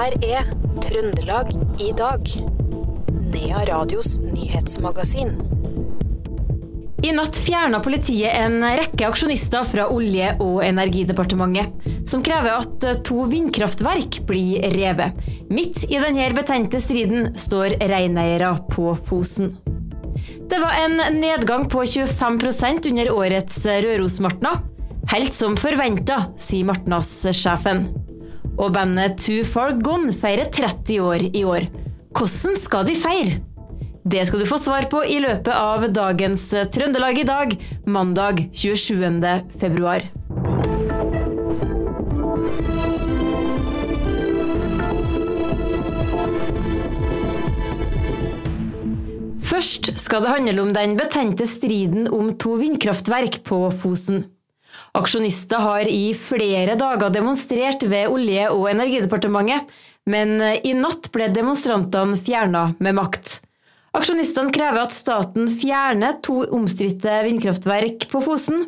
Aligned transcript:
her 0.00 0.14
er 0.24 0.46
Trøndelag 0.80 1.50
i 1.82 1.90
dag. 1.96 2.28
Nea 3.30 3.64
Radios 3.68 4.14
nyhetsmagasin. 4.22 5.34
I 7.04 7.12
natt 7.16 7.36
fjerna 7.40 7.80
politiet 7.84 8.32
en 8.36 8.60
rekke 8.64 9.08
aksjonister 9.08 9.64
fra 9.68 9.86
Olje- 9.92 10.34
og 10.40 10.60
energidepartementet, 10.64 11.72
som 12.08 12.24
krever 12.24 12.60
at 12.60 13.04
to 13.08 13.24
vindkraftverk 13.28 14.20
blir 14.28 14.64
revet. 14.76 15.16
Midt 15.52 15.84
i 15.88 16.00
denne 16.00 16.28
betente 16.36 16.80
striden 16.80 17.32
står 17.40 17.76
reineiere 17.80 18.54
på 18.72 18.92
Fosen. 19.08 19.56
Det 20.50 20.60
var 20.60 20.80
en 20.80 21.00
nedgang 21.20 21.68
på 21.70 21.84
25% 21.84 22.88
under 22.92 23.12
årets 23.16 23.64
Rørosmartna. 23.64 24.56
Helt 25.12 25.36
som 25.36 25.56
forventa, 25.60 26.24
sier 26.40 26.68
Martnas-sjefen. 26.68 27.88
Og 28.60 28.74
bandet 28.76 29.16
Too 29.24 29.40
Far 29.48 29.72
Gone 29.80 30.12
feirer 30.12 30.50
30 30.52 31.00
år 31.00 31.22
i 31.32 31.44
år. 31.48 31.70
Hvordan 32.12 32.58
skal 32.60 32.84
de 32.84 32.96
feire? 33.00 33.38
Det 34.04 34.26
skal 34.28 34.42
du 34.42 34.48
få 34.48 34.58
svar 34.60 34.88
på 34.92 35.00
i 35.04 35.16
løpet 35.22 35.52
av 35.54 35.86
dagens 35.96 36.44
Trøndelag 36.74 37.20
i 37.22 37.24
dag, 37.28 37.54
mandag 37.88 38.42
27. 38.52 39.06
februar. 39.60 40.04
Først 49.50 49.92
skal 50.00 50.24
det 50.24 50.34
handle 50.34 50.62
om 50.62 50.74
den 50.76 50.98
betente 51.00 51.48
striden 51.48 52.08
om 52.12 52.34
to 52.40 52.58
vindkraftverk 52.60 53.40
på 53.48 53.62
Fosen. 53.80 54.24
Aksjonister 54.98 55.62
har 55.62 55.86
i 55.88 56.10
flere 56.18 56.74
dager 56.78 57.12
demonstrert 57.14 57.84
ved 57.86 58.10
Olje- 58.10 58.50
og 58.50 58.66
energidepartementet, 58.72 59.68
men 60.10 60.40
i 60.40 60.72
natt 60.74 61.10
ble 61.14 61.28
demonstrantene 61.30 62.18
fjerna 62.18 62.72
med 62.82 62.96
makt. 62.98 63.38
Aksjonistene 63.94 64.52
krever 64.54 64.84
at 64.84 64.94
staten 64.94 65.48
fjerner 65.50 66.18
to 66.22 66.44
omstridte 66.54 67.20
vindkraftverk 67.26 68.06
på 68.10 68.22
Fosen. 68.22 68.64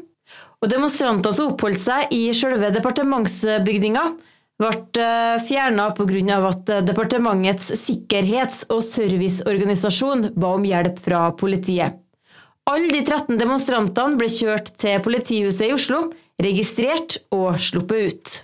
Og 0.62 0.70
demonstrantene 0.70 1.34
som 1.34 1.52
oppholdt 1.52 1.82
seg 1.82 2.14
i 2.14 2.28
selve 2.36 2.70
departementsbygninga, 2.74 4.04
ble 4.62 5.06
fjerna 5.48 5.88
pga. 5.96 6.38
at 6.48 6.70
departementets 6.86 7.72
sikkerhets- 7.82 8.66
og 8.70 8.82
serviceorganisasjon 8.82 10.32
ba 10.36 10.54
om 10.54 10.62
hjelp 10.62 10.98
fra 11.02 11.30
politiet. 11.32 12.01
Alle 12.70 12.92
de 12.94 13.02
13 13.02 13.40
demonstrantene 13.40 14.18
ble 14.20 14.28
kjørt 14.30 14.70
til 14.78 15.02
politihuset 15.02 15.66
i 15.66 15.74
Oslo, 15.74 16.04
registrert 16.42 17.18
og 17.34 17.58
sluppet 17.60 18.12
ut. 18.12 18.34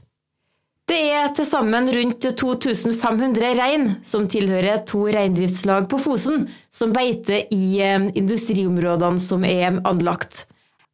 Det 0.88 0.98
er 1.12 1.28
til 1.36 1.44
sammen 1.44 1.86
rundt 1.92 2.25
2500 2.41 3.50
rein 3.58 3.91
som 4.02 4.25
tilhører 4.30 4.80
to 4.88 5.05
reindriftslag 5.12 5.84
på 5.91 6.00
Fosen, 6.00 6.47
som 6.72 6.94
beiter 6.97 7.44
i 7.52 7.78
industriområdene 8.16 9.20
som 9.20 9.44
er 9.44 9.83
anlagt. 9.86 10.47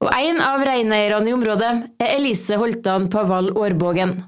Og 0.02 0.10
En 0.10 0.42
av 0.42 0.66
reineierne 0.66 1.30
i 1.30 1.36
området 1.36 1.72
er 2.02 2.16
Elise 2.18 2.58
Holtan 2.60 3.06
Paval 3.08 3.54
Årbågen. 3.54 4.18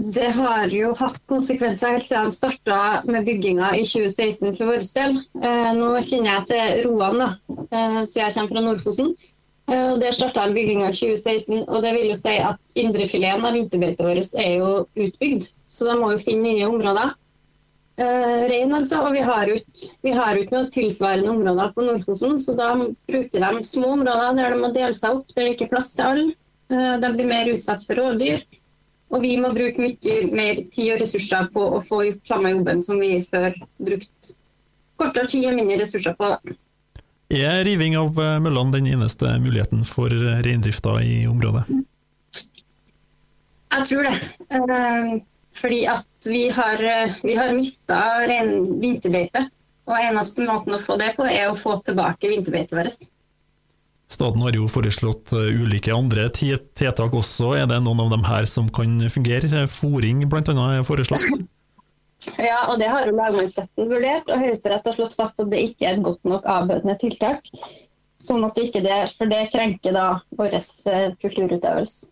Det 0.00 0.30
har 0.32 0.70
jo 0.72 0.94
hatt 0.96 1.18
konsekvenser 1.28 1.92
helt 1.92 2.06
siden 2.08 2.30
de 2.30 2.32
starta 2.32 2.76
med 3.04 3.26
bygginga 3.26 3.74
i 3.76 3.82
2016 3.84 4.54
for 4.56 4.70
vår 4.70 4.84
del. 4.96 5.16
Eh, 5.44 5.72
nå 5.76 5.88
kjenner 5.98 6.30
jeg 6.30 6.44
til 6.48 6.86
Roan, 6.86 7.18
da, 7.20 7.26
eh, 7.50 7.98
siden 8.08 8.22
jeg 8.22 8.34
kommer 8.36 8.54
fra 8.54 8.62
Nordfosen. 8.64 9.10
Eh, 9.68 9.90
der 10.00 10.16
starta 10.16 10.46
bygginga 10.56 10.88
i 10.88 10.96
2016, 10.96 11.66
og 11.68 11.84
det 11.84 11.92
vil 11.98 12.08
jo 12.08 12.16
si 12.16 12.36
at 12.40 12.80
indrefileten 12.80 13.44
av 13.44 13.58
vinterbeitet 13.58 14.06
vårt 14.06 14.38
er 14.40 14.54
jo 14.62 14.70
utbygd. 14.96 15.50
Så 15.68 15.90
de 15.90 15.98
må 16.00 16.14
jo 16.14 16.22
finne 16.22 16.48
nye 16.48 16.70
områder. 16.70 17.12
Rein, 18.00 18.72
altså. 18.72 19.02
Og 19.04 19.12
vi 19.12 19.20
har 19.20 19.50
jo 19.50 19.58
ikke 19.60 20.54
noe 20.54 20.70
tilsvarende 20.72 21.34
områder 21.34 21.74
på 21.74 21.84
Nord-Fosen, 21.84 22.38
så 22.40 22.54
da 22.56 22.70
bruker 22.78 23.44
de 23.44 23.64
små 23.68 23.90
områder 23.98 24.38
der 24.38 24.54
de 24.54 24.62
må 24.62 24.72
dele 24.72 24.96
seg 24.96 25.18
opp, 25.18 25.34
der 25.36 25.44
det 25.44 25.58
ikke 25.58 25.68
er 25.68 25.74
plass 25.74 25.92
til 25.92 26.06
alle. 26.06 26.30
De 27.02 27.12
blir 27.12 27.28
mer 27.28 27.52
utsatt 27.52 27.84
for 27.84 28.00
rovdyr. 28.00 28.40
Og 29.10 29.24
vi 29.24 29.34
må 29.42 29.50
bruke 29.54 29.82
mye 29.82 30.18
mer 30.30 30.60
tid 30.70 30.94
og 30.94 31.00
ressurser 31.02 31.48
på 31.54 31.64
å 31.76 31.80
få 31.82 32.04
gjort 32.06 32.30
samme 32.30 32.52
jobben 32.54 32.82
som 32.84 33.00
vi 33.02 33.16
før 33.26 33.56
brukte 33.82 34.36
kortere 35.00 35.30
tid 35.32 35.48
og 35.50 35.56
mindre 35.58 35.80
ressurser 35.82 36.14
på. 36.18 36.28
Er 37.30 37.62
riving 37.66 37.96
av 37.98 38.16
møllene 38.42 38.74
den 38.74 38.88
eneste 38.90 39.36
muligheten 39.42 39.84
for 39.86 40.12
reindrifta 40.44 40.96
i 41.02 41.24
området? 41.30 41.64
Jeg 43.70 43.86
tror 43.86 44.08
det. 44.08 44.14
Fordi 45.60 45.80
at 45.90 46.26
vi 46.26 46.48
har, 46.54 46.82
vi 47.22 47.34
har 47.38 47.54
mista 47.54 48.00
vinterbeite. 48.26 49.46
Og 49.90 49.96
eneste 49.98 50.46
måten 50.46 50.76
å 50.76 50.82
få 50.82 50.96
det 51.00 51.14
på, 51.16 51.26
er 51.26 51.50
å 51.50 51.58
få 51.58 51.76
tilbake 51.86 52.30
vinterbeitet 52.30 52.76
vårt. 52.78 53.08
Staten 54.10 54.42
har 54.42 54.56
jo 54.58 54.66
foreslått 54.70 55.30
ulike 55.32 55.94
andre 55.94 56.26
tiltak 56.34 57.14
også. 57.14 57.54
Er 57.60 57.68
det 57.70 57.78
noen 57.84 58.02
av 58.02 58.10
dem 58.10 58.26
her 58.26 58.46
som 58.50 58.66
kan 58.74 58.98
fungere? 59.12 59.66
Fòring 59.70 60.24
bl.a. 60.28 60.54
er 60.74 60.86
foreslått? 60.86 61.46
Ja, 62.36 62.66
og 62.68 62.80
det 62.80 62.90
har 62.90 63.06
jo 63.06 63.14
lagmannsretten 63.16 63.88
vurdert, 63.88 64.26
og 64.28 64.42
Høyesterett 64.42 64.84
har 64.90 64.96
slått 64.98 65.14
fast 65.16 65.40
at 65.40 65.48
det 65.52 65.62
ikke 65.70 65.86
er 65.88 65.96
et 65.96 66.04
godt 66.04 66.20
nok 66.28 66.44
avbøtende 66.44 66.98
tiltak. 67.00 67.48
Sånn 68.20 68.44
at 68.44 68.58
det 68.58 68.66
ikke 68.68 68.82
det, 68.84 68.98
For 69.16 69.30
det 69.30 69.46
krenker 69.54 69.96
da 69.96 70.06
vår 70.36 70.58
kulturutøvelse. 71.22 72.10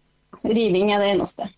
Riving 0.48 0.94
er 0.94 1.02
det 1.02 1.12
eneste. 1.16 1.48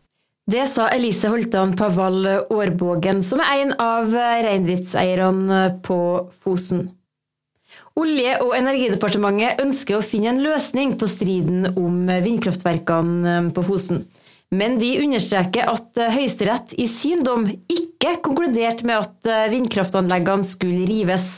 Det 0.51 0.65
sa 0.67 0.89
Elise 0.91 1.31
Holtan 1.31 1.77
Pavall 1.78 2.27
Årbågen, 2.51 3.21
som 3.22 3.43
er 3.45 3.61
en 3.61 3.75
av 3.78 4.11
reindriftseierne 4.11 5.61
på 5.87 6.01
Fosen. 6.43 6.89
Olje- 8.00 8.38
og 8.41 8.55
energidepartementet 8.56 9.61
ønsker 9.61 9.99
å 9.99 10.05
finne 10.05 10.33
en 10.33 10.41
løsning 10.44 10.94
på 11.00 11.09
striden 11.11 11.75
om 11.75 12.06
vindkraftverkene 12.09 13.50
på 13.56 13.65
Fosen. 13.66 14.06
Men 14.50 14.78
de 14.81 14.94
understreker 15.03 15.69
at 15.71 16.00
Høyesterett 16.15 16.72
i 16.81 16.89
sin 16.91 17.21
dom 17.27 17.44
ikke 17.71 18.16
konkluderte 18.25 18.89
med 18.89 19.05
at 19.05 19.53
vindkraftanleggene 19.53 20.49
skulle 20.49 20.89
rives. 20.89 21.28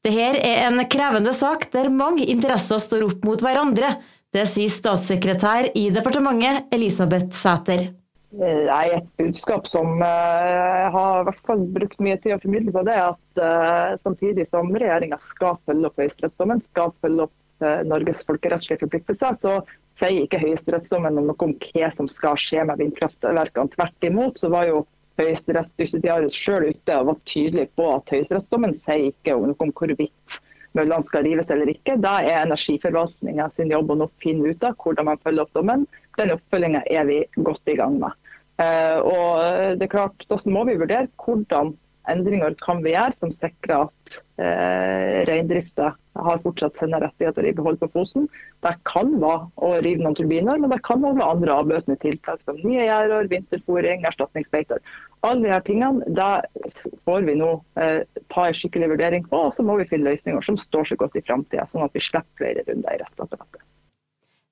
Dette 0.00 0.40
er 0.40 0.64
en 0.64 0.80
krevende 0.88 1.34
sak 1.36 1.68
der 1.74 1.92
mange 1.92 2.24
interesser 2.32 2.80
står 2.80 3.04
opp 3.10 3.26
mot 3.28 3.44
hverandre. 3.44 3.98
Det 4.32 4.46
sier 4.48 4.72
statssekretær 4.72 5.72
i 5.76 5.90
departementet 5.92 6.72
Elisabeth 6.72 7.36
Sæter. 7.36 7.99
Nei, 8.30 8.84
Et 8.94 9.06
budskap 9.18 9.66
som 9.66 9.96
jeg 9.98 10.90
har 10.94 11.20
i 11.20 11.24
hvert 11.26 11.46
fall 11.48 11.64
brukt 11.74 11.98
mye 11.98 12.18
tid 12.22 12.36
å 12.36 12.42
formidle 12.42 12.74
på, 12.76 12.84
det 12.86 12.94
er 12.94 13.08
at 13.08 13.40
uh, 13.42 13.98
samtidig 14.04 14.46
som 14.46 14.70
regjeringa 14.70 15.18
skal 15.24 15.58
følge 15.66 15.90
opp 15.90 15.98
høyesterettsdommen, 15.98 16.62
skal 16.68 16.94
følge 17.02 17.26
opp 17.26 17.36
Norges 17.84 18.22
folkerettslige 18.24 18.80
forpliktelser, 18.80 19.34
så 19.42 19.56
sier 20.00 20.22
ikke 20.24 20.40
høyesterettsdommen 20.40 21.18
om 21.20 21.26
noe 21.28 21.44
om 21.44 21.56
hva 21.60 21.90
som 21.92 22.08
skal 22.08 22.38
skje 22.40 22.62
med 22.68 22.80
vindkraftverkene. 22.80 23.72
Tvert 23.74 24.06
imot 24.08 24.40
så 24.40 24.48
var 24.52 24.68
jo 24.70 24.84
høyesterettsjustitiarius 25.20 26.38
sjøl 26.38 26.70
ute 26.70 26.96
og 26.96 27.10
var 27.10 27.18
tydelig 27.28 27.66
på 27.76 27.88
at 27.96 28.14
høyesterettsdommen 28.14 28.78
sier 28.80 29.10
ikke 29.10 29.36
noe 29.36 29.58
om 29.58 29.74
hvorvidt 29.76 30.38
møllene 30.78 31.04
skal 31.04 31.26
rives 31.26 31.50
eller 31.52 31.72
ikke. 31.72 31.98
Da 32.00 32.16
er 32.22 32.44
energiforvaltninga 32.46 33.50
sin 33.56 33.72
jobb 33.74 33.92
å 33.96 34.08
finne 34.22 34.54
ut 34.54 34.64
av 34.66 34.78
hvordan 34.80 35.10
man 35.10 35.22
følger 35.24 35.44
opp 35.44 35.54
dommen. 35.58 35.86
Den 36.18 36.34
oppfølginga 36.36 36.84
er 36.88 37.08
vi 37.10 37.20
godt 37.44 37.72
i 37.72 37.76
gang 37.80 37.98
med. 38.00 38.16
Og 38.60 39.78
det 39.80 39.86
er 39.86 39.92
klart, 39.92 40.26
Da 40.28 40.36
må 40.52 40.66
vi 40.68 40.78
vurdere 40.80 41.08
hvordan 41.24 41.72
endringer 42.08 42.54
kan 42.64 42.80
vi 42.84 42.94
gjøre 42.94 43.16
som 43.20 43.32
sikrer 43.34 43.86
at 43.86 44.14
eh, 44.40 45.20
reindrifta 45.28 45.90
har 46.20 46.40
fortsatt 46.42 46.78
sine 46.80 46.98
rettigheter 47.02 47.46
i 47.46 47.52
behold 47.56 47.78
på 47.80 47.90
Fosen. 47.94 48.26
Det 48.64 48.72
kan 48.88 49.12
være 49.22 49.46
å 49.62 49.70
rive 49.84 50.02
noen 50.02 50.16
turbiner, 50.18 50.58
men 50.60 50.72
det 50.72 50.80
kan 50.86 51.04
også 51.04 51.20
være 51.20 51.36
andre 51.36 51.58
avbøtende 51.62 52.00
tiltak 52.02 52.42
som 52.46 52.58
nye 52.64 52.86
gjerder, 52.88 53.30
vinterfòring, 53.30 54.04
erstatningsbeiter. 54.08 54.82
Alle 55.26 55.44
disse 55.44 55.62
tingene 55.68 56.14
det 56.16 56.84
får 57.06 57.26
vi 57.28 57.36
nå 57.40 57.52
eh, 57.80 58.02
ta 58.32 58.46
en 58.48 58.56
skikkelig 58.56 58.94
vurdering 58.94 59.26
på, 59.28 59.46
og 59.48 59.56
så 59.56 59.66
må 59.66 59.78
vi 59.80 59.88
finne 59.90 60.10
løsninger 60.10 60.46
som 60.46 60.58
står 60.60 60.90
seg 60.90 61.02
godt 61.02 61.20
i 61.20 61.26
framtida, 61.26 61.68
sånn 61.70 61.86
at 61.86 61.96
vi 61.96 62.04
slipper 62.04 62.44
flere 62.44 62.66
runder 62.68 62.96
i 62.96 63.02
rettsapparatet. 63.04 63.69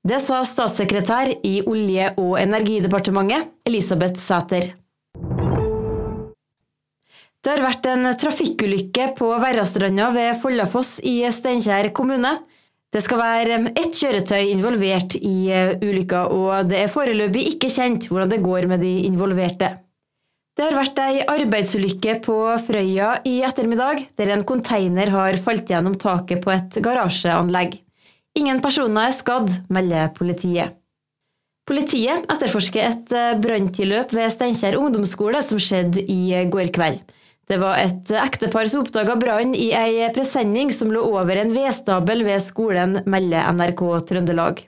Det 0.06 0.21
sa 0.23 0.45
statssekretær 0.47 1.33
i 1.43 1.59
Olje- 1.67 2.12
og 2.17 2.37
energidepartementet, 2.41 3.50
Elisabeth 3.67 4.21
Sæter. 4.23 4.75
Det 7.39 7.55
har 7.55 7.62
vært 7.62 7.87
en 7.87 8.11
trafikkulykke 8.19 9.12
på 9.19 9.31
Verrastranda 9.43 10.11
ved 10.15 10.39
Follafoss 10.43 10.99
i 11.06 11.21
Steinkjer 11.33 11.91
kommune. 11.95 12.35
Det 12.93 13.03
skal 13.05 13.21
være 13.21 13.59
ett 13.77 13.95
kjøretøy 13.95 14.49
involvert 14.53 15.19
i 15.19 15.50
ulykka, 15.83 16.25
og 16.33 16.71
det 16.71 16.85
er 16.85 16.93
foreløpig 16.93 17.45
ikke 17.53 17.71
kjent 17.73 18.09
hvordan 18.09 18.33
det 18.33 18.41
går 18.45 18.69
med 18.71 18.83
de 18.85 18.95
involverte. 19.06 19.75
Det 20.59 20.67
har 20.67 20.75
vært 20.75 20.99
ei 21.05 21.21
arbeidsulykke 21.23 22.17
på 22.25 22.39
Frøya 22.67 23.21
i 23.29 23.37
ettermiddag, 23.47 24.09
der 24.19 24.33
en 24.35 24.47
konteiner 24.49 25.12
har 25.15 25.39
falt 25.39 25.69
gjennom 25.71 25.95
taket 26.00 26.43
på 26.43 26.50
et 26.50 26.81
garasjeanlegg. 26.83 27.77
Ingen 28.38 28.61
personer 28.62 29.08
er 29.08 29.17
skadd, 29.17 29.50
melder 29.73 30.12
politiet. 30.14 30.76
Politiet 31.69 32.25
etterforsker 32.32 32.85
et 32.87 33.11
eh, 33.12 33.37
branntilløp 33.43 34.14
ved 34.17 34.31
Steinkjer 34.32 34.79
ungdomsskole 34.79 35.43
som 35.44 35.61
skjedde 35.61 36.00
i 36.00 36.46
går 36.49 36.70
kveld. 36.73 37.02
Det 37.49 37.58
var 37.61 37.81
et 37.81 38.12
ektepar 38.12 38.69
som 38.69 38.85
oppdaga 38.85 39.17
brann 39.20 39.55
i 39.56 39.70
ei 39.76 40.06
presenning 40.12 40.70
som 40.73 40.93
lå 40.93 41.00
over 41.00 41.40
en 41.40 41.52
vedstabel 41.55 42.25
ved 42.26 42.44
skolen, 42.44 42.99
melder 43.08 43.49
NRK 43.56 43.82
Trøndelag. 44.08 44.62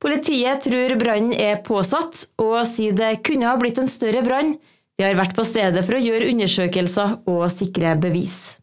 Politiet 0.00 0.64
tror 0.64 0.96
brannen 1.00 1.36
er 1.36 1.62
påsatt, 1.64 2.26
og 2.40 2.58
sier 2.68 2.96
det 2.96 3.22
kunne 3.24 3.48
ha 3.48 3.54
blitt 3.60 3.80
en 3.80 3.92
større 3.92 4.24
brann. 4.24 4.56
De 4.98 5.06
har 5.06 5.16
vært 5.20 5.36
på 5.36 5.46
stedet 5.48 5.84
for 5.84 5.96
å 5.96 6.02
gjøre 6.02 6.28
undersøkelser 6.32 7.18
og 7.30 7.46
sikre 7.52 7.94
bevis. 8.00 8.56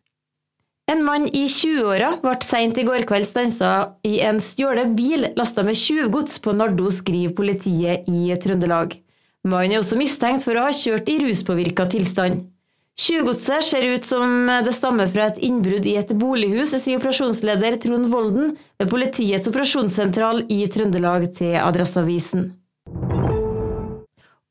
En 0.92 1.06
mann 1.08 1.24
i 1.30 1.46
20-åra 1.48 2.18
ble 2.20 2.34
seint 2.44 2.76
i 2.82 2.84
går 2.84 3.06
kveld 3.08 3.28
stansa 3.30 3.72
i 4.04 4.18
en 4.28 4.42
stjålet 4.44 4.90
bil 4.98 5.30
lasta 5.40 5.64
med 5.64 5.78
tjuvgods 5.80 6.42
på 6.44 6.52
Nardo, 6.58 6.90
skriver 6.92 7.36
politiet 7.38 8.10
i 8.12 8.34
Trøndelag. 8.44 8.98
Mannen 9.48 9.78
er 9.78 9.80
også 9.80 9.96
mistenkt 9.96 10.44
for 10.44 10.58
å 10.60 10.66
ha 10.66 10.74
kjørt 10.76 11.08
i 11.08 11.16
ruspåvirka 11.24 11.88
tilstand. 11.94 12.50
Tjuvgodset 13.00 13.64
ser 13.70 13.88
ut 13.88 14.06
som 14.10 14.52
det 14.66 14.74
stammer 14.76 15.08
fra 15.10 15.30
et 15.32 15.40
innbrudd 15.48 15.88
i 15.88 15.96
et 16.02 16.12
bolighus, 16.12 16.76
sier 16.76 17.00
operasjonsleder 17.00 17.80
Trond 17.86 18.12
Volden 18.12 18.58
ved 18.82 18.92
politiets 18.92 19.48
operasjonssentral 19.48 20.44
i 20.52 20.66
Trøndelag 20.74 21.30
til 21.40 21.56
Adresseavisen. 21.62 22.50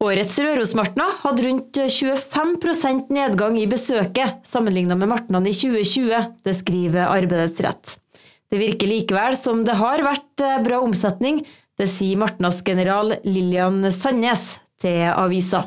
Årets 0.00 0.38
Rørosmartna 0.40 1.04
hadde 1.20 1.42
rundt 1.44 1.76
25% 1.76 3.10
nedgang 3.12 3.58
i 3.60 3.66
besøket 3.68 4.46
sammenlignet 4.48 4.96
med 4.96 5.10
martnene 5.10 5.50
i 5.50 5.52
2020, 5.52 6.30
det 6.40 6.54
skriver 6.56 7.10
Arbeidets 7.10 7.60
Rett. 7.60 7.98
Det 8.48 8.62
virker 8.62 8.88
likevel 8.88 9.36
som 9.36 9.60
det 9.66 9.76
har 9.76 10.00
vært 10.00 10.40
eh, 10.40 10.56
bra 10.64 10.78
omsetning, 10.80 11.42
det 11.76 11.90
sier 11.92 12.16
Martnas 12.16 12.62
general 12.64 13.12
Lillian 13.28 13.84
Sandnes 13.92 14.54
til 14.80 15.04
avisa. 15.12 15.66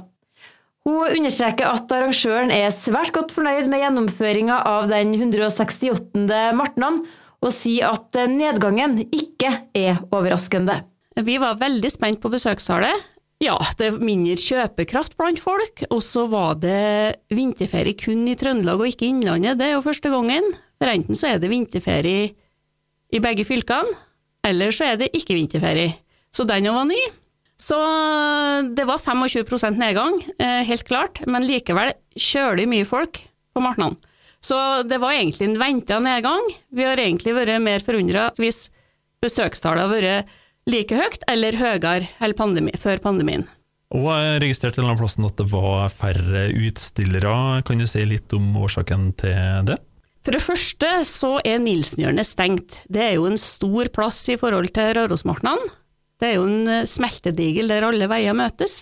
Hun 0.81 1.13
understreker 1.13 1.69
at 1.69 1.93
arrangøren 1.93 2.49
er 2.57 2.73
svært 2.73 3.13
godt 3.13 3.37
fornøyd 3.37 3.69
med 3.69 3.85
gjennomføringa 3.85 4.63
av 4.65 4.89
den 4.89 5.13
168. 5.13 6.25
martnan, 6.57 6.97
og 7.37 7.53
sier 7.53 7.93
at 7.93 8.17
nedgangen 8.33 8.97
ikke 9.13 9.59
er 9.77 10.01
overraskende. 10.09 10.81
Vi 11.21 11.37
var 11.37 11.59
veldig 11.61 11.91
spent 11.93 12.21
på 12.23 12.33
besøkstallet, 12.33 13.12
ja, 13.43 13.57
det 13.79 13.89
er 13.89 14.03
mindre 14.03 14.37
kjøpekraft 14.39 15.17
blant 15.19 15.41
folk, 15.43 15.83
og 15.91 15.99
så 16.05 16.25
var 16.31 16.55
det 16.63 17.23
vinterferie 17.33 17.97
kun 17.99 18.23
i 18.31 18.37
Trøndelag 18.39 18.79
og 18.79 18.87
ikke 18.89 19.07
i 19.07 19.11
Innlandet. 19.11 19.59
Det 19.59 19.67
er 19.67 19.75
jo 19.75 19.83
første 19.85 20.11
gangen. 20.13 20.47
For 20.79 20.91
enten 20.91 21.17
så 21.17 21.33
er 21.33 21.41
det 21.41 21.51
vinterferie 21.51 22.31
i 23.13 23.21
begge 23.23 23.45
fylkene, 23.47 23.91
eller 24.47 24.73
så 24.75 24.91
er 24.91 25.01
det 25.01 25.11
ikke 25.15 25.35
vinterferie. 25.37 25.93
Så 26.33 26.47
den 26.49 26.67
var 26.73 26.87
ny. 26.89 26.99
Så 27.59 27.77
det 28.75 28.87
var 28.89 28.99
25 28.99 29.77
nedgang, 29.77 30.17
eh, 30.39 30.63
helt 30.67 30.87
klart, 30.87 31.21
men 31.27 31.45
likevel 31.47 31.93
kjølig 32.17 32.67
mye 32.67 32.87
folk 32.87 33.21
på 33.53 33.63
martnene. 33.63 33.99
Så 34.43 34.83
det 34.83 34.99
var 34.99 35.15
egentlig 35.15 35.47
en 35.47 35.59
venta 35.59 35.99
nedgang. 36.03 36.43
Vi 36.73 36.83
har 36.83 36.99
egentlig 36.99 37.35
vært 37.35 37.61
mer 37.63 37.79
forundra 37.79 38.31
hvis 38.35 38.69
besøkstallet 39.23 39.85
har 39.85 39.93
vært 39.93 40.33
like 40.69 40.95
høyt 40.95 41.25
eller 41.31 41.57
høyere 41.59 42.33
pandemi, 42.37 42.73
før 42.79 43.01
pandemien. 43.03 43.45
Og 43.93 44.07
jeg 44.09 44.41
registrerte 44.41 44.81
en 44.81 44.97
plassen 44.97 45.25
at 45.27 45.37
det 45.37 45.45
var 45.51 45.91
færre 45.93 46.47
utstillere. 46.49 47.61
Kan 47.67 47.81
du 47.81 47.85
si 47.89 48.01
litt 48.09 48.33
om 48.33 48.55
årsaken 48.57 49.11
til 49.21 49.67
det? 49.69 49.77
For 50.23 50.33
det 50.33 50.41
første 50.41 50.89
så 51.05 51.35
er 51.45 51.59
Nilsenhjørnet 51.61 52.25
stengt. 52.25 52.79
Det 52.87 53.03
er 53.03 53.15
jo 53.17 53.27
en 53.27 53.37
stor 53.37 53.91
plass 53.93 54.23
i 54.31 54.37
forhold 54.39 54.71
til 54.73 54.93
Rørosmartnan. 54.97 55.61
Det 56.17 56.29
er 56.29 56.37
jo 56.37 56.47
en 56.47 56.69
eh, 56.71 56.87
smeltedigel 56.87 57.69
der 57.69 57.85
alle 57.85 58.07
veier 58.07 58.35
møtes. 58.37 58.81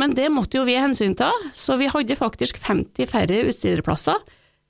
Men 0.00 0.12
det 0.16 0.28
måtte 0.34 0.58
jo 0.58 0.66
vi 0.66 0.76
hensyn 0.80 1.14
ta, 1.18 1.30
så 1.54 1.78
vi 1.78 1.88
hadde 1.92 2.18
faktisk 2.18 2.58
50 2.66 3.08
færre 3.10 3.44
utstillerplasser. 3.46 4.18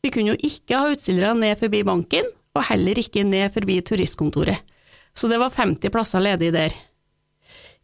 Vi 0.05 0.13
kunne 0.13 0.35
jo 0.35 0.43
ikke 0.45 0.77
ha 0.77 0.93
utstillere 0.93 1.33
ned 1.39 1.59
forbi 1.61 1.83
banken, 1.89 2.29
og 2.55 2.67
heller 2.69 3.01
ikke 3.01 3.25
ned 3.25 3.51
forbi 3.55 3.79
turistkontoret 3.87 4.61
så 5.17 5.29
det 5.31 5.41
var 5.41 5.53
50 5.55 5.93
plasser 5.93 6.23
ledig 6.25 6.53
der. 6.55 6.75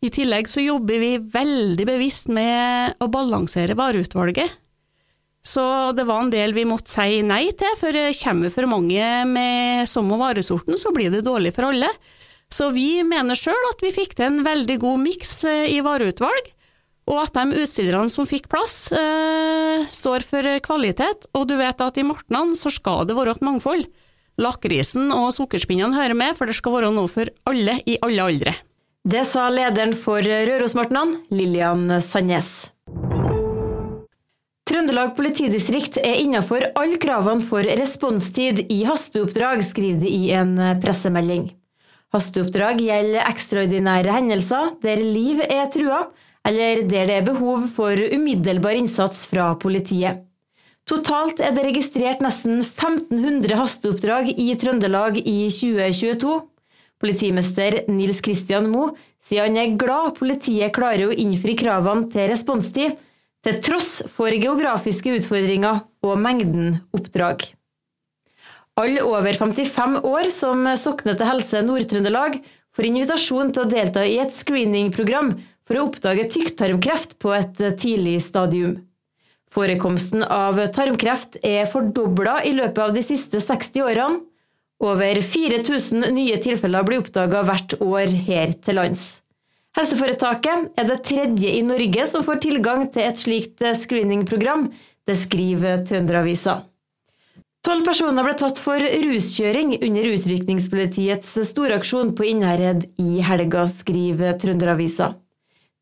I 0.04 0.10
tillegg 0.12 0.48
så 0.50 0.60
jobber 0.60 1.00
vi 1.00 1.16
veldig 1.18 1.86
bevisst 1.88 2.28
med 2.32 2.98
å 3.00 3.08
balansere 3.12 3.76
vareutvalget. 3.78 4.52
Så 5.46 5.62
det 5.96 6.04
var 6.08 6.24
en 6.24 6.32
del 6.32 6.52
vi 6.56 6.66
måtte 6.66 6.90
si 6.90 7.20
nei 7.24 7.46
til, 7.56 7.78
for 7.78 7.96
kommer 8.18 8.52
for 8.52 8.68
mange 8.70 9.08
med 9.30 9.88
samme 9.88 10.18
varesorten, 10.20 10.76
så 10.78 10.90
blir 10.94 11.12
det 11.14 11.24
dårlig 11.26 11.54
for 11.56 11.70
alle. 11.70 11.90
Så 12.52 12.70
vi 12.74 13.02
mener 13.06 13.38
sjøl 13.38 13.70
at 13.70 13.82
vi 13.82 13.94
fikk 13.94 14.16
til 14.18 14.28
en 14.28 14.44
veldig 14.46 14.78
god 14.82 15.02
miks 15.02 15.38
eh, 15.48 15.66
i 15.74 15.80
vareutvalg, 15.84 16.52
og 17.06 17.20
at 17.22 17.38
de 17.38 17.62
utstillerne 17.62 18.10
som 18.10 18.26
fikk 18.26 18.48
plass, 18.50 18.88
øh, 18.94 19.86
står 19.86 20.26
for 20.26 20.48
kvalitet. 20.64 21.28
Og 21.38 21.46
du 21.50 21.54
vet 21.58 21.82
at 21.82 21.98
i 21.98 22.06
Martnan 22.06 22.56
så 22.58 22.72
skal 22.74 23.06
det 23.06 23.14
være 23.18 23.36
et 23.36 23.46
mangfold. 23.46 23.86
Lakrisen 24.36 25.08
og 25.14 25.30
sukkerspinnene 25.32 25.96
hører 25.96 26.16
med, 26.16 26.36
for 26.36 26.48
det 26.48 26.56
skal 26.58 26.74
være 26.76 26.92
noe 26.92 27.08
for 27.08 27.30
alle 27.48 27.78
i 27.88 27.96
alle 28.04 28.24
aldre. 28.30 28.52
Det 29.06 29.22
sa 29.24 29.46
lederen 29.48 29.94
for 29.96 30.20
Rørosmartnan, 30.20 31.14
Lillian 31.30 32.00
Sandnes. 32.02 32.72
Trøndelag 34.66 35.14
politidistrikt 35.16 36.00
er 36.02 36.18
innenfor 36.20 36.64
alle 36.76 36.98
kravene 37.00 37.44
for 37.46 37.62
responstid 37.80 38.64
i 38.66 38.80
hasteoppdrag, 38.84 39.62
skriver 39.64 40.02
de 40.02 40.10
i 40.10 40.32
en 40.34 40.56
pressemelding. 40.82 41.46
Hasteoppdrag 42.12 42.82
gjelder 42.82 43.24
ekstraordinære 43.30 44.18
hendelser 44.18 44.74
der 44.82 45.00
liv 45.00 45.40
er 45.46 45.70
trua, 45.72 46.00
eller 46.46 46.82
der 46.86 47.08
det 47.08 47.20
er 47.20 47.26
behov 47.26 47.70
for 47.74 47.94
umiddelbar 47.94 48.76
innsats 48.78 49.24
fra 49.30 49.52
politiet. 49.62 50.26
Totalt 50.86 51.40
er 51.42 51.50
det 51.50 51.64
registrert 51.66 52.20
nesten 52.22 52.60
1500 52.60 53.56
hasteoppdrag 53.58 54.28
i 54.38 54.52
Trøndelag 54.54 55.18
i 55.18 55.48
2022. 55.50 56.36
Politimester 57.02 57.80
Nils 57.90 58.22
Kristian 58.22 58.68
Moe 58.70 58.94
sier 59.26 59.48
han 59.48 59.58
er 59.58 59.74
glad 59.74 60.14
politiet 60.20 60.70
klarer 60.76 61.10
å 61.10 61.18
innfri 61.18 61.56
kravene 61.58 62.06
til 62.12 62.30
responstid, 62.30 62.94
til 63.42 63.58
tross 63.66 64.06
for 64.14 64.30
geografiske 64.30 65.18
utfordringer 65.18 65.82
og 66.06 66.22
mengden 66.22 66.78
oppdrag. 66.94 67.48
Alle 68.78 69.02
over 69.02 69.34
55 69.34 70.00
år 70.06 70.30
som 70.30 70.66
sokner 70.78 71.18
til 71.18 71.32
Helse 71.32 71.66
Nord-Trøndelag, 71.66 72.38
får 72.76 72.90
invitasjon 72.92 73.54
til 73.56 73.64
å 73.64 73.70
delta 73.70 74.06
i 74.06 74.18
et 74.22 74.34
screeningprogram 74.36 75.34
for 75.66 75.80
å 75.80 75.88
oppdage 75.88 76.28
tykktarmkreft 76.30 77.18
på 77.18 77.32
et 77.34 77.56
tidlig 77.80 78.20
stadium. 78.22 78.84
Forekomsten 79.52 80.24
av 80.24 80.58
tarmkreft 80.74 81.38
er 81.46 81.68
fordobla 81.70 82.40
i 82.44 82.54
løpet 82.56 82.82
av 82.82 82.96
de 82.96 83.04
siste 83.06 83.40
60 83.42 83.84
årene. 83.86 84.24
Over 84.82 85.22
4000 85.24 86.10
nye 86.12 86.36
tilfeller 86.44 86.84
blir 86.84 87.00
oppdaga 87.00 87.40
hvert 87.48 87.78
år 87.80 88.12
her 88.26 88.52
til 88.60 88.76
lands. 88.76 89.06
Helseforetaket 89.76 90.76
er 90.80 90.88
det 90.88 91.02
tredje 91.04 91.52
i 91.52 91.64
Norge 91.64 92.06
som 92.08 92.24
får 92.24 92.42
tilgang 92.44 92.86
til 92.92 93.06
et 93.06 93.20
slikt 93.20 93.64
screeningprogram. 93.82 94.70
Det 95.06 95.16
skriver 95.20 95.84
Trønderavisa. 95.88 96.62
Tolv 97.66 97.82
personer 97.82 98.22
ble 98.22 98.36
tatt 98.38 98.60
for 98.62 98.78
ruskjøring 98.78 99.72
under 99.82 100.08
utrykningspolitiets 100.12 101.32
storaksjon 101.48 102.12
på 102.16 102.28
Innherred 102.30 102.84
i 103.02 103.18
helga, 103.26 103.66
skriver 103.72 104.36
Trønderavisa. 104.38 105.14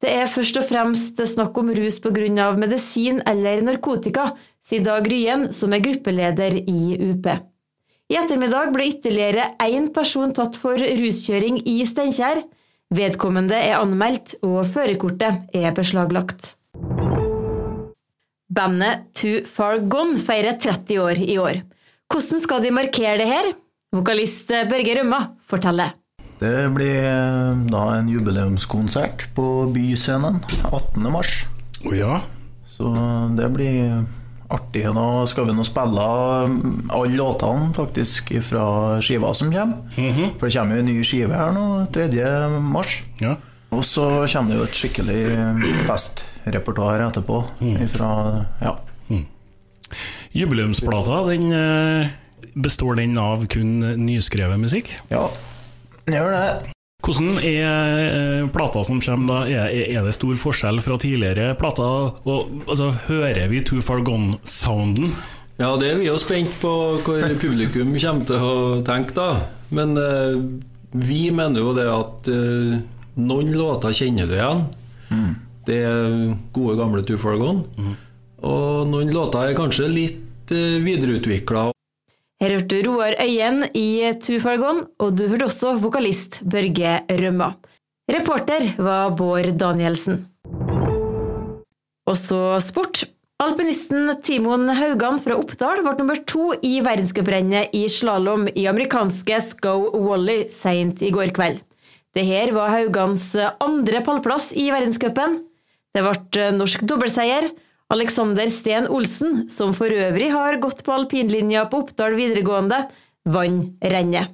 Det 0.05 0.13
er 0.13 0.29
først 0.29 0.59
og 0.61 0.67
fremst 0.69 1.21
snakk 1.31 1.57
om 1.57 1.71
rus 1.73 1.97
pga. 2.05 2.51
medisin 2.61 3.23
eller 3.25 3.63
narkotika, 3.65 4.35
sier 4.61 4.83
Dag 4.85 5.07
Ryen, 5.09 5.47
som 5.55 5.73
er 5.73 5.81
gruppeleder 5.81 6.59
i 6.61 6.99
UP. 7.01 7.25
I 8.13 8.19
ettermiddag 8.21 8.75
ble 8.75 8.91
ytterligere 8.91 9.55
én 9.65 9.89
person 9.95 10.35
tatt 10.37 10.59
for 10.61 10.77
ruskjøring 10.77 11.63
i 11.65 11.79
Steinkjer. 11.89 12.43
Vedkommende 12.93 13.57
er 13.57 13.81
anmeldt, 13.81 14.37
og 14.45 14.67
førerkortet 14.69 15.49
er 15.57 15.73
beslaglagt. 15.73 16.53
Bandet 18.53 19.09
Too 19.17 19.41
Far 19.49 19.81
Gone 19.89 20.21
feirer 20.21 20.61
30 20.61 21.01
år 21.01 21.25
i 21.25 21.39
år. 21.41 21.65
Hvordan 22.13 22.45
skal 22.45 22.61
de 22.61 22.77
markere 22.77 23.17
det 23.25 23.33
her? 23.33 23.55
Vokalist 23.95 24.53
Børge 24.69 25.01
Rømma 25.01 25.31
forteller. 25.49 25.97
Det 26.45 26.69
blir 26.75 27.01
eh, 27.01 27.63
da 27.73 27.85
en 27.97 28.11
jubileumskonsert 28.13 29.31
på 29.37 29.47
Byscenen 29.73 30.43
18.3. 30.69 31.23
Oh, 31.85 31.97
ja. 31.97 32.21
Så 32.69 32.91
det 33.39 33.49
blir 33.55 34.05
artig. 34.53 34.85
Da 34.97 35.07
skal 35.31 35.49
vi 35.49 35.55
nå 35.57 35.65
spille 35.65 36.05
alle 36.05 37.17
låtene 37.17 37.71
faktisk 37.77 38.35
fra 38.45 38.67
skiva 39.01 39.33
som 39.35 39.53
kommer. 39.53 39.89
Mm 39.97 40.13
-hmm. 40.13 40.31
For 40.39 40.47
det 40.47 40.55
kommer 40.59 40.77
jo 40.77 40.81
en 40.81 40.87
ny 40.87 41.05
skive 41.05 41.35
her 41.35 41.53
nå 41.53 41.87
3.3. 41.93 43.03
Ja. 43.21 43.37
Og 43.71 43.85
så 43.85 44.27
kommer 44.33 44.51
det 44.51 44.59
jo 44.59 44.65
et 44.65 44.75
skikkelig 44.75 45.23
festrepertoar 45.87 47.01
etterpå. 47.09 47.45
Mm. 47.61 47.89
Fra, 47.89 48.45
ja. 48.61 48.77
Mm. 49.09 49.27
Jubileumsplata, 50.33 51.27
den 51.31 51.53
eh, 51.53 52.09
består 52.55 52.95
den 52.95 53.19
av 53.19 53.47
kun 53.47 53.81
nyskrevet 54.07 54.61
musikk? 54.61 54.91
Ja, 55.11 55.31
Gjør 56.11 56.33
det. 56.35 56.73
Hvordan 57.05 57.37
er 57.45 58.01
eh, 58.09 58.47
plata 58.53 58.81
som 58.87 59.01
kommer 59.05 59.29
da? 59.29 59.39
Er, 59.69 59.89
er 59.93 60.07
det 60.07 60.15
stor 60.17 60.37
forskjell 60.41 60.81
fra 60.85 60.97
tidligere 61.01 61.53
plater? 61.61 62.15
Og, 62.25 62.55
altså, 62.65 62.91
hører 63.09 63.49
vi 63.53 63.61
Too 63.65 63.83
Far 63.85 64.01
Gone-sounden? 64.07 65.13
Ja, 65.61 65.75
det 65.79 65.91
er 65.93 66.01
vi 66.01 66.09
jo 66.09 66.17
spent 66.19 66.51
på 66.63 66.71
hvor 67.05 67.37
publikum 67.41 67.93
kommer 67.93 68.25
til 68.27 68.47
å 68.49 68.55
tenke, 68.87 69.15
da. 69.17 69.29
Men 69.75 69.93
eh, 70.01 70.39
vi 70.95 71.21
mener 71.35 71.61
jo 71.61 71.75
det 71.77 71.87
at 71.93 72.33
eh, 72.33 72.81
noen 73.21 73.53
låter 73.55 73.95
kjenner 73.95 74.31
du 74.31 74.35
igjen. 74.39 74.65
Det 75.65 75.77
er 75.85 76.35
gode, 76.57 76.79
gamle 76.81 77.05
Too 77.07 77.21
Far 77.21 77.37
Gone. 77.41 77.95
Og 78.45 78.89
noen 78.91 79.13
låter 79.15 79.51
er 79.53 79.57
kanskje 79.57 79.93
litt 79.93 80.53
eh, 80.53 80.81
videreutvikla. 80.85 81.69
Her 82.45 82.59
hørte 82.59 82.77
du 82.77 82.91
Roar 82.91 83.15
Øyen 83.25 83.63
i 83.73 84.05
Too 84.21 84.37
Far 84.37 84.59
Gone, 84.61 84.83
og 85.01 85.15
du 85.17 85.23
hørte 85.31 85.47
også 85.47 85.79
vokalist 85.81 86.43
Børge 86.45 86.99
Rømma. 87.09 87.55
Reporter 88.13 88.67
var 88.85 89.15
Bård 89.17 89.49
Danielsen. 89.57 90.27
Og 92.05 92.19
så 92.21 92.59
sport. 92.61 93.07
Alpinisten 93.41 94.13
Timon 94.21 94.69
Haugan 94.77 95.17
fra 95.25 95.39
Oppdal 95.41 95.81
ble 95.87 95.95
nummer 96.03 96.21
to 96.29 96.51
i 96.61 96.75
verdenscuprennet 96.85 97.73
i 97.73 97.87
slalåm 97.89 98.45
i 98.53 98.67
amerikanske 98.69 99.41
Scow 99.49 99.89
Wally 100.05 100.51
seint 100.53 101.01
i 101.01 101.15
går 101.17 101.33
kveld. 101.33 101.65
Dette 102.13 102.53
var 102.53 102.75
Haugans 102.77 103.31
andre 103.41 104.05
pallplass 104.05 104.53
i 104.53 104.69
verdenscupen. 104.69 105.41
Det 105.97 106.05
ble 106.05 106.53
norsk 106.61 106.85
dobbeltseier. 106.93 107.55
Alexander 107.95 108.51
Steen 108.51 108.89
Olsen, 108.91 109.45
som 109.51 109.75
for 109.77 109.93
øvrig 109.93 110.33
har 110.33 110.59
gått 110.63 110.83
på 110.83 110.95
alpinlinja 110.97 111.69
på 111.71 111.85
Oppdal 111.85 112.17
videregående, 112.19 112.81
vant 113.31 113.85
rennet. 113.95 114.33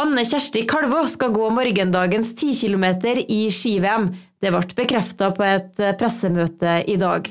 Anne 0.00 0.24
Kjersti 0.24 0.62
Kalvå 0.64 1.02
skal 1.12 1.34
gå 1.36 1.50
morgendagens 1.52 2.30
10 2.32 2.54
km 2.62 2.86
i 3.28 3.42
ski-VM. 3.52 4.08
Det 4.40 4.54
ble 4.54 4.62
bekrefta 4.78 5.28
på 5.36 5.44
et 5.44 5.82
pressemøte 6.00 6.78
i 6.88 6.96
dag. 6.96 7.28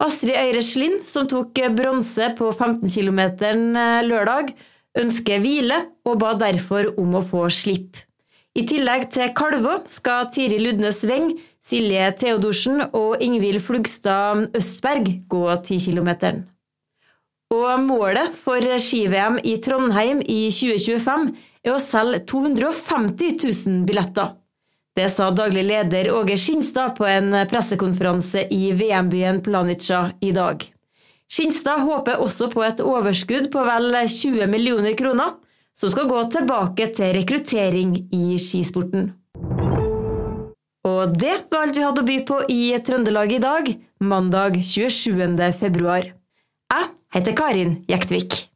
Astrid 0.00 0.38
Øyre 0.38 0.62
Slind, 0.64 1.02
som 1.04 1.28
tok 1.28 1.58
bronse 1.76 2.30
på 2.38 2.48
15 2.54 2.88
km 2.88 3.20
lørdag, 4.08 4.54
ønsker 4.96 5.42
hvile 5.44 5.82
og 6.08 6.20
ba 6.22 6.32
derfor 6.40 6.94
om 6.96 7.18
å 7.18 7.24
få 7.28 7.44
slipp. 7.52 7.98
I 8.56 8.64
tillegg 8.66 9.10
til 9.12 9.28
Kalvå 9.36 9.82
skal 9.92 10.30
Tiril 10.32 10.64
Ludnes 10.64 11.04
Weng, 11.06 11.34
Silje 11.68 12.06
Theodorsen 12.16 12.80
og 12.96 13.20
Ingvild 13.20 13.60
Flugstad 13.60 14.46
Østberg 14.56 15.10
gå 15.28 15.42
10 15.52 15.76
km. 15.84 16.10
Og 17.52 17.82
målet 17.84 18.32
for 18.44 18.64
ski-VM 18.80 19.36
i 19.44 19.58
Trondheim 19.60 20.22
i 20.24 20.46
2025 20.48 21.28
er 21.66 21.74
å 21.74 21.82
selge 21.82 22.22
250 22.30 23.36
000 23.42 23.84
billetter. 23.88 24.32
Det 24.96 25.10
sa 25.12 25.28
daglig 25.30 25.66
leder 25.68 26.08
Åge 26.16 26.38
Skinstad 26.40 26.96
på 26.96 27.04
en 27.06 27.36
pressekonferanse 27.50 28.46
i 28.48 28.72
VM-byen 28.72 29.42
Planica 29.44 30.06
i 30.24 30.32
dag. 30.32 30.64
Skinstad 31.28 31.84
håper 31.84 32.24
også 32.24 32.48
på 32.48 32.64
et 32.64 32.80
overskudd 32.80 33.52
på 33.52 33.68
vel 33.68 33.92
20 34.08 34.48
millioner 34.48 34.96
kroner, 34.96 35.36
som 35.76 35.92
skal 35.92 36.08
gå 36.08 36.24
tilbake 36.32 36.88
til 36.96 37.12
rekruttering 37.20 37.98
i 38.08 38.40
skisporten. 38.40 39.12
Og 40.88 41.14
det 41.18 41.34
var 41.50 41.66
alt 41.66 41.76
vi 41.76 41.84
hadde 41.84 42.02
å 42.04 42.06
by 42.06 42.18
på 42.28 42.42
i 42.52 42.60
Trøndelag 42.84 43.34
i 43.34 43.42
dag, 43.42 43.72
mandag 44.00 44.60
27. 44.62 45.36
februar. 45.60 46.12
Jeg 46.72 46.92
heter 47.16 47.36
Karin 47.36 47.80
Jektvik. 47.90 48.47